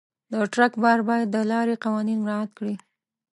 د 0.31 0.33
ټرک 0.53 0.73
بار 0.83 0.99
باید 1.09 1.27
د 1.31 1.37
لارې 1.51 1.75
قوانین 1.83 2.19
مراعت 2.25 2.51
کړي. 2.57 2.75